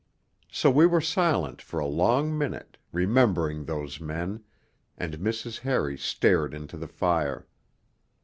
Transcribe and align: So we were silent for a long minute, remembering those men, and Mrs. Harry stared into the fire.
So 0.51 0.71
we 0.71 0.87
were 0.87 0.99
silent 0.99 1.61
for 1.61 1.79
a 1.79 1.85
long 1.85 2.35
minute, 2.35 2.75
remembering 2.91 3.65
those 3.65 3.99
men, 4.01 4.43
and 4.97 5.19
Mrs. 5.19 5.59
Harry 5.59 5.95
stared 5.95 6.55
into 6.55 6.75
the 6.75 6.87
fire. 6.87 7.45